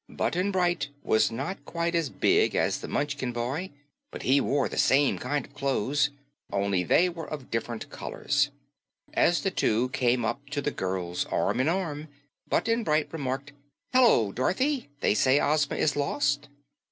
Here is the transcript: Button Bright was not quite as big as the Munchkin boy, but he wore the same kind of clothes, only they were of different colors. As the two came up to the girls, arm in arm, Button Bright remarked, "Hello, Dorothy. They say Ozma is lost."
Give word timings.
Button 0.09 0.49
Bright 0.49 0.89
was 1.03 1.29
not 1.31 1.63
quite 1.63 1.93
as 1.93 2.09
big 2.09 2.55
as 2.55 2.79
the 2.79 2.87
Munchkin 2.87 3.31
boy, 3.31 3.69
but 4.09 4.23
he 4.23 4.41
wore 4.41 4.67
the 4.67 4.79
same 4.79 5.19
kind 5.19 5.45
of 5.45 5.53
clothes, 5.53 6.09
only 6.51 6.81
they 6.83 7.07
were 7.07 7.29
of 7.29 7.51
different 7.51 7.87
colors. 7.91 8.49
As 9.13 9.41
the 9.43 9.51
two 9.51 9.89
came 9.89 10.25
up 10.25 10.49
to 10.49 10.59
the 10.59 10.71
girls, 10.71 11.25
arm 11.25 11.59
in 11.59 11.69
arm, 11.69 12.07
Button 12.49 12.83
Bright 12.83 13.13
remarked, 13.13 13.51
"Hello, 13.93 14.31
Dorothy. 14.31 14.89
They 15.01 15.13
say 15.13 15.39
Ozma 15.39 15.75
is 15.75 15.95
lost." 15.95 16.49